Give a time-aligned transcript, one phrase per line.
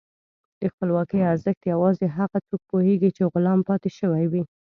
[0.59, 4.43] د خپلواکۍ ارزښت یوازې هغه څوک پوهېږي چې غلام پاتې شوي وي.